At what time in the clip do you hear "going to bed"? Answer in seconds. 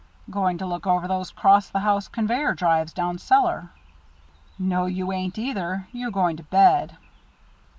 6.09-6.97